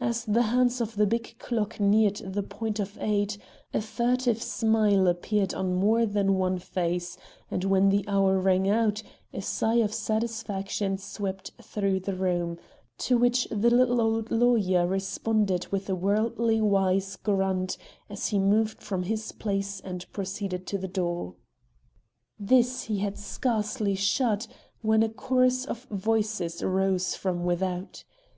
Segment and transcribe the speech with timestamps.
[0.00, 3.38] As the hands of the big clock neared the point of eight,
[3.72, 7.16] a furtive smile appeared on more than one face;
[7.52, 9.00] and when the hour rang out,
[9.32, 12.58] a sigh of satisfaction swept through the room,
[12.98, 17.76] to which the little old lawyer responded with a worldly wise grunt,
[18.10, 21.36] as he moved from his place and proceeded to the door.
[22.40, 24.48] This he had scarcely shut
[24.82, 28.02] when a chorus of voices rose from without.